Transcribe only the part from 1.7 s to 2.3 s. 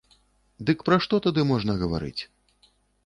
гаварыць.